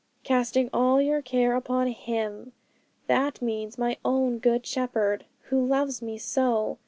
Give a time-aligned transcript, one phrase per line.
[0.23, 2.53] '"Casting all your care upon Him"
[3.05, 6.79] that means my own Good Shepherd, who loves me so.